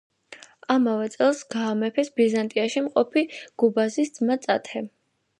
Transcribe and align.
ამავე 0.75 1.09
წელს 1.15 1.41
გაამეფეს 1.55 2.09
ბიზანტიაში 2.19 2.83
მყოფი 2.85 3.23
გუბაზის 3.65 4.11
ძმა 4.17 4.39
წათე. 4.47 4.83